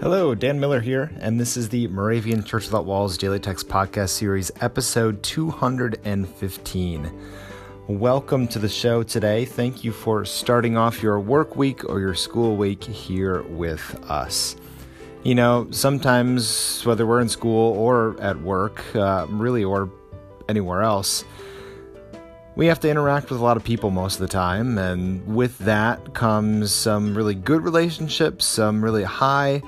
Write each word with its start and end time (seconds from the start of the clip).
Hello, 0.00 0.34
Dan 0.34 0.58
Miller 0.58 0.80
here, 0.80 1.10
and 1.20 1.38
this 1.38 1.58
is 1.58 1.68
the 1.68 1.86
Moravian 1.88 2.42
Church 2.42 2.64
Without 2.64 2.86
Walls 2.86 3.18
Daily 3.18 3.38
Text 3.38 3.68
Podcast 3.68 4.08
Series, 4.08 4.50
episode 4.62 5.22
215. 5.22 7.12
Welcome 7.86 8.48
to 8.48 8.58
the 8.58 8.68
show 8.70 9.02
today. 9.02 9.44
Thank 9.44 9.84
you 9.84 9.92
for 9.92 10.24
starting 10.24 10.78
off 10.78 11.02
your 11.02 11.20
work 11.20 11.54
week 11.54 11.84
or 11.84 12.00
your 12.00 12.14
school 12.14 12.56
week 12.56 12.82
here 12.82 13.42
with 13.42 13.94
us. 14.08 14.56
You 15.22 15.34
know, 15.34 15.68
sometimes, 15.70 16.82
whether 16.86 17.04
we're 17.04 17.20
in 17.20 17.28
school 17.28 17.76
or 17.76 18.16
at 18.22 18.40
work, 18.40 18.82
uh, 18.96 19.26
really, 19.28 19.64
or 19.64 19.90
anywhere 20.48 20.80
else, 20.80 21.26
we 22.56 22.64
have 22.68 22.80
to 22.80 22.88
interact 22.88 23.28
with 23.28 23.38
a 23.38 23.44
lot 23.44 23.58
of 23.58 23.64
people 23.64 23.90
most 23.90 24.14
of 24.14 24.20
the 24.22 24.28
time, 24.28 24.78
and 24.78 25.26
with 25.26 25.58
that 25.58 26.14
comes 26.14 26.72
some 26.72 27.14
really 27.14 27.34
good 27.34 27.60
relationships, 27.60 28.46
some 28.46 28.82
really 28.82 29.04
high 29.04 29.60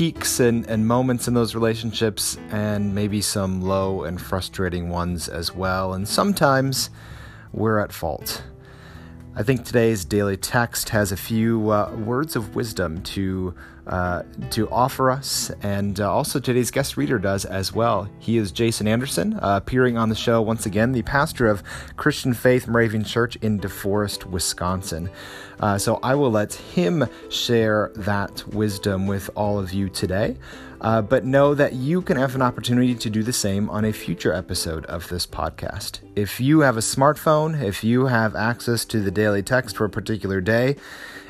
peaks 0.00 0.40
and, 0.40 0.66
and 0.66 0.86
moments 0.86 1.28
in 1.28 1.34
those 1.34 1.54
relationships, 1.54 2.38
and 2.52 2.94
maybe 2.94 3.20
some 3.20 3.60
low 3.60 4.04
and 4.04 4.18
frustrating 4.18 4.88
ones 4.88 5.28
as 5.28 5.54
well. 5.54 5.92
And 5.92 6.08
sometimes 6.08 6.88
we're 7.52 7.78
at 7.78 7.92
fault. 7.92 8.42
I 9.36 9.42
think 9.42 9.62
today's 9.62 10.06
daily 10.06 10.38
text 10.38 10.88
has 10.88 11.12
a 11.12 11.18
few 11.18 11.68
uh, 11.68 11.94
words 11.96 12.34
of 12.34 12.54
wisdom 12.54 13.02
to 13.12 13.54
uh, 13.90 14.22
to 14.50 14.70
offer 14.70 15.10
us, 15.10 15.50
and 15.62 16.00
uh, 16.00 16.10
also 16.10 16.38
today's 16.38 16.70
guest 16.70 16.96
reader 16.96 17.18
does 17.18 17.44
as 17.44 17.72
well. 17.72 18.08
He 18.20 18.36
is 18.36 18.52
Jason 18.52 18.86
Anderson, 18.86 19.34
uh, 19.34 19.56
appearing 19.56 19.98
on 19.98 20.08
the 20.08 20.14
show 20.14 20.40
once 20.40 20.64
again, 20.64 20.92
the 20.92 21.02
pastor 21.02 21.48
of 21.48 21.64
Christian 21.96 22.32
Faith 22.32 22.68
Moravian 22.68 23.02
Church 23.02 23.34
in 23.36 23.58
DeForest, 23.58 24.26
Wisconsin. 24.26 25.10
Uh, 25.58 25.76
so 25.76 25.98
I 26.04 26.14
will 26.14 26.30
let 26.30 26.54
him 26.54 27.04
share 27.30 27.90
that 27.96 28.46
wisdom 28.54 29.08
with 29.08 29.28
all 29.34 29.58
of 29.58 29.72
you 29.72 29.88
today. 29.88 30.36
Uh, 30.80 31.02
but 31.02 31.26
know 31.26 31.52
that 31.54 31.74
you 31.74 32.00
can 32.00 32.16
have 32.16 32.34
an 32.34 32.40
opportunity 32.40 32.94
to 32.94 33.10
do 33.10 33.22
the 33.22 33.32
same 33.32 33.68
on 33.68 33.84
a 33.84 33.92
future 33.92 34.32
episode 34.32 34.86
of 34.86 35.06
this 35.08 35.26
podcast. 35.26 35.98
If 36.16 36.40
you 36.40 36.60
have 36.60 36.78
a 36.78 36.80
smartphone, 36.80 37.60
if 37.60 37.84
you 37.84 38.06
have 38.06 38.34
access 38.34 38.86
to 38.86 39.00
the 39.00 39.10
daily 39.10 39.42
text 39.42 39.76
for 39.76 39.84
a 39.84 39.90
particular 39.90 40.40
day, 40.40 40.76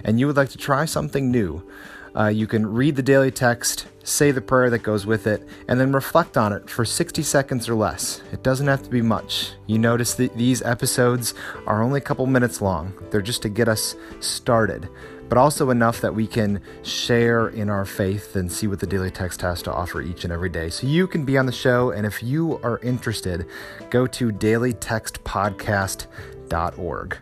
and 0.04 0.20
you 0.20 0.26
would 0.26 0.36
like 0.36 0.50
to 0.50 0.58
try 0.58 0.84
something 0.84 1.30
new, 1.32 1.66
uh, 2.16 2.26
you 2.26 2.46
can 2.46 2.66
read 2.66 2.96
the 2.96 3.02
daily 3.02 3.30
text, 3.30 3.86
say 4.02 4.32
the 4.32 4.40
prayer 4.40 4.70
that 4.70 4.78
goes 4.78 5.04
with 5.06 5.26
it, 5.26 5.46
and 5.68 5.78
then 5.78 5.92
reflect 5.92 6.36
on 6.36 6.52
it 6.52 6.68
for 6.68 6.84
60 6.84 7.22
seconds 7.22 7.68
or 7.68 7.74
less. 7.74 8.22
It 8.32 8.42
doesn't 8.42 8.66
have 8.66 8.82
to 8.82 8.90
be 8.90 9.02
much. 9.02 9.52
You 9.66 9.78
notice 9.78 10.14
that 10.14 10.36
these 10.36 10.62
episodes 10.62 11.34
are 11.66 11.82
only 11.82 11.98
a 11.98 12.02
couple 12.02 12.26
minutes 12.26 12.60
long, 12.60 12.92
they're 13.10 13.22
just 13.22 13.42
to 13.42 13.48
get 13.48 13.68
us 13.68 13.94
started, 14.18 14.88
but 15.28 15.38
also 15.38 15.70
enough 15.70 16.00
that 16.00 16.12
we 16.14 16.26
can 16.26 16.60
share 16.82 17.50
in 17.50 17.70
our 17.70 17.84
faith 17.84 18.34
and 18.34 18.50
see 18.50 18.66
what 18.66 18.80
the 18.80 18.86
daily 18.86 19.12
text 19.12 19.40
has 19.42 19.62
to 19.62 19.72
offer 19.72 20.02
each 20.02 20.24
and 20.24 20.32
every 20.32 20.48
day. 20.48 20.70
So 20.70 20.88
you 20.88 21.06
can 21.06 21.24
be 21.24 21.38
on 21.38 21.46
the 21.46 21.52
show, 21.52 21.92
and 21.92 22.04
if 22.04 22.20
you 22.22 22.58
are 22.64 22.80
interested, 22.80 23.46
go 23.90 24.08
to 24.08 24.32
dailytextpodcast.org. 24.32 27.18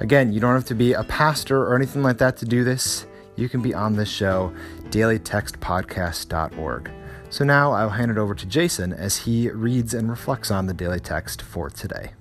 Again, 0.00 0.32
you 0.32 0.38
don't 0.38 0.54
have 0.54 0.64
to 0.66 0.76
be 0.76 0.92
a 0.92 1.02
pastor 1.02 1.60
or 1.60 1.74
anything 1.74 2.04
like 2.04 2.18
that 2.18 2.36
to 2.36 2.44
do 2.44 2.62
this 2.62 3.08
you 3.38 3.48
can 3.48 3.62
be 3.62 3.72
on 3.72 3.94
this 3.94 4.08
show, 4.08 4.52
dailytextpodcast.org. 4.90 6.90
So 7.30 7.44
now 7.44 7.70
I'll 7.72 7.90
hand 7.90 8.10
it 8.10 8.18
over 8.18 8.34
to 8.34 8.46
Jason 8.46 8.92
as 8.92 9.18
he 9.18 9.48
reads 9.50 9.94
and 9.94 10.10
reflects 10.10 10.50
on 10.50 10.66
the 10.66 10.74
daily 10.74 10.98
text 10.98 11.42
for 11.42 11.70
today. 11.70 12.14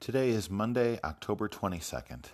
Today 0.00 0.30
is 0.30 0.50
Monday, 0.50 0.98
October 1.04 1.48
22nd. 1.48 2.24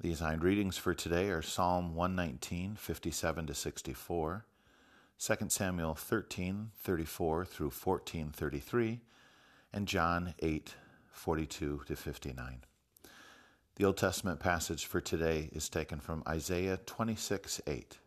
The 0.00 0.12
assigned 0.12 0.42
readings 0.44 0.78
for 0.78 0.94
today 0.94 1.30
are 1.30 1.42
Psalm 1.42 1.96
119, 1.96 2.76
57 2.76 3.46
to 3.48 3.54
64, 3.54 4.46
2 5.18 5.34
Samuel 5.48 5.96
13, 5.96 6.70
34 6.76 7.44
through 7.44 7.70
14, 7.70 8.30
33, 8.30 9.00
and 9.72 9.88
John 9.88 10.34
8, 10.38 10.76
42 11.10 11.82
to 11.86 11.96
59. 11.96 12.60
The 13.78 13.84
Old 13.84 13.96
Testament 13.96 14.40
passage 14.40 14.86
for 14.86 15.00
today 15.00 15.50
is 15.52 15.68
taken 15.68 16.00
from 16.00 16.24
Isaiah 16.26 16.78
26 16.78 17.60
8. 17.64 17.98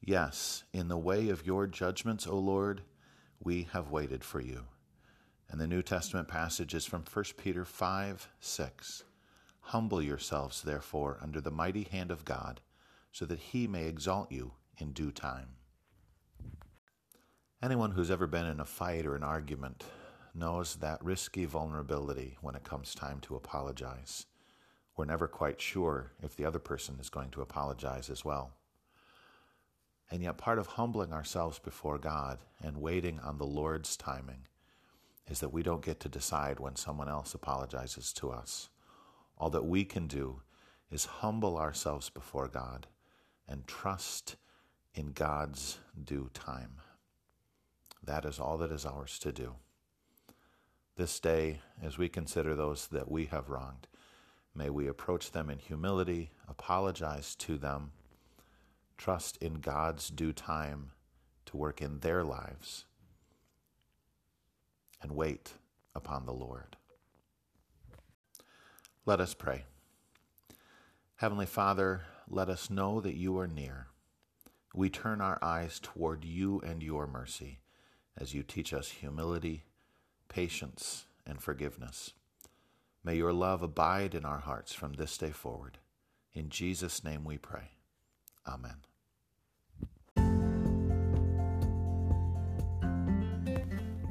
Yes, 0.00 0.64
in 0.72 0.88
the 0.88 0.98
way 0.98 1.28
of 1.28 1.46
your 1.46 1.68
judgments, 1.68 2.26
O 2.26 2.36
Lord, 2.36 2.82
we 3.40 3.68
have 3.72 3.92
waited 3.92 4.24
for 4.24 4.40
you. 4.40 4.64
And 5.48 5.60
the 5.60 5.68
New 5.68 5.82
Testament 5.82 6.26
passage 6.26 6.74
is 6.74 6.86
from 6.86 7.04
1 7.04 7.24
Peter 7.36 7.64
5 7.64 8.30
6. 8.40 9.04
Humble 9.60 10.02
yourselves, 10.02 10.60
therefore, 10.60 11.18
under 11.22 11.40
the 11.40 11.52
mighty 11.52 11.84
hand 11.84 12.10
of 12.10 12.24
God, 12.24 12.60
so 13.12 13.24
that 13.26 13.38
he 13.38 13.68
may 13.68 13.86
exalt 13.86 14.32
you 14.32 14.54
in 14.78 14.90
due 14.90 15.12
time. 15.12 15.50
Anyone 17.62 17.92
who's 17.92 18.10
ever 18.10 18.26
been 18.26 18.46
in 18.46 18.58
a 18.58 18.64
fight 18.64 19.06
or 19.06 19.14
an 19.14 19.22
argument 19.22 19.84
knows 20.34 20.74
that 20.76 21.04
risky 21.04 21.44
vulnerability 21.44 22.38
when 22.40 22.56
it 22.56 22.64
comes 22.64 22.92
time 22.92 23.20
to 23.20 23.36
apologize 23.36 24.26
we're 25.00 25.06
never 25.06 25.28
quite 25.28 25.58
sure 25.58 26.12
if 26.22 26.36
the 26.36 26.44
other 26.44 26.58
person 26.58 26.98
is 27.00 27.08
going 27.08 27.30
to 27.30 27.40
apologize 27.40 28.10
as 28.10 28.22
well. 28.22 28.50
And 30.10 30.22
yet, 30.22 30.36
part 30.36 30.58
of 30.58 30.66
humbling 30.66 31.10
ourselves 31.10 31.58
before 31.58 31.96
God 31.96 32.36
and 32.62 32.82
waiting 32.82 33.18
on 33.20 33.38
the 33.38 33.46
Lord's 33.46 33.96
timing 33.96 34.46
is 35.26 35.40
that 35.40 35.54
we 35.54 35.62
don't 35.62 35.82
get 35.82 36.00
to 36.00 36.10
decide 36.10 36.60
when 36.60 36.76
someone 36.76 37.08
else 37.08 37.32
apologizes 37.32 38.12
to 38.12 38.30
us. 38.30 38.68
All 39.38 39.48
that 39.48 39.64
we 39.64 39.86
can 39.86 40.06
do 40.06 40.42
is 40.90 41.06
humble 41.06 41.56
ourselves 41.56 42.10
before 42.10 42.48
God 42.48 42.86
and 43.48 43.66
trust 43.66 44.36
in 44.92 45.12
God's 45.12 45.78
due 46.04 46.28
time. 46.34 46.72
That 48.04 48.26
is 48.26 48.38
all 48.38 48.58
that 48.58 48.70
is 48.70 48.84
ours 48.84 49.18
to 49.20 49.32
do. 49.32 49.54
This 50.98 51.18
day, 51.20 51.60
as 51.82 51.96
we 51.96 52.10
consider 52.10 52.54
those 52.54 52.88
that 52.88 53.10
we 53.10 53.24
have 53.26 53.48
wronged, 53.48 53.86
May 54.54 54.70
we 54.70 54.88
approach 54.88 55.30
them 55.30 55.48
in 55.48 55.58
humility, 55.58 56.30
apologize 56.48 57.34
to 57.36 57.56
them, 57.56 57.92
trust 58.98 59.36
in 59.38 59.54
God's 59.54 60.10
due 60.10 60.32
time 60.32 60.90
to 61.46 61.56
work 61.56 61.80
in 61.80 62.00
their 62.00 62.24
lives, 62.24 62.84
and 65.00 65.12
wait 65.12 65.54
upon 65.94 66.26
the 66.26 66.32
Lord. 66.32 66.76
Let 69.06 69.20
us 69.20 69.34
pray. 69.34 69.64
Heavenly 71.16 71.46
Father, 71.46 72.02
let 72.28 72.48
us 72.48 72.70
know 72.70 73.00
that 73.00 73.16
you 73.16 73.38
are 73.38 73.48
near. 73.48 73.88
We 74.74 74.88
turn 74.88 75.20
our 75.20 75.38
eyes 75.42 75.80
toward 75.82 76.24
you 76.24 76.60
and 76.60 76.82
your 76.82 77.06
mercy 77.06 77.60
as 78.16 78.34
you 78.34 78.42
teach 78.42 78.72
us 78.72 78.88
humility, 78.88 79.64
patience, 80.28 81.06
and 81.26 81.40
forgiveness. 81.42 82.12
May 83.02 83.16
your 83.16 83.32
love 83.32 83.62
abide 83.62 84.14
in 84.14 84.26
our 84.26 84.40
hearts 84.40 84.74
from 84.74 84.92
this 84.92 85.16
day 85.16 85.30
forward. 85.30 85.78
In 86.34 86.50
Jesus' 86.50 87.02
name 87.02 87.24
we 87.24 87.38
pray. 87.38 87.70
Amen. 88.46 88.76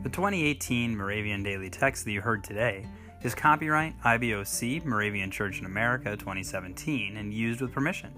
The 0.03 0.09
2018 0.09 0.97
Moravian 0.97 1.43
Daily 1.43 1.69
Text 1.69 2.05
that 2.05 2.11
you 2.11 2.21
heard 2.21 2.43
today 2.43 2.87
is 3.21 3.35
copyright 3.35 3.99
IBOC 4.01 4.83
Moravian 4.85 5.29
Church 5.29 5.59
in 5.59 5.65
America 5.65 6.17
2017 6.17 7.17
and 7.17 7.31
used 7.31 7.61
with 7.61 7.71
permission. 7.71 8.11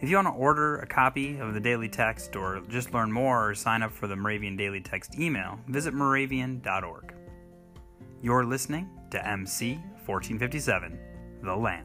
If 0.00 0.08
you 0.08 0.16
want 0.16 0.28
to 0.28 0.32
order 0.32 0.78
a 0.78 0.86
copy 0.86 1.38
of 1.38 1.54
the 1.54 1.60
daily 1.60 1.88
text 1.88 2.34
or 2.34 2.62
just 2.68 2.94
learn 2.94 3.12
more 3.12 3.50
or 3.50 3.54
sign 3.54 3.82
up 3.82 3.92
for 3.92 4.08
the 4.08 4.16
Moravian 4.16 4.56
Daily 4.56 4.80
Text 4.80 5.18
email, 5.18 5.60
visit 5.68 5.94
moravian.org. 5.94 7.14
You're 8.22 8.44
listening 8.44 8.88
to 9.10 9.26
MC 9.26 9.74
1457, 10.06 10.98
The 11.42 11.56
Lamb. 11.56 11.84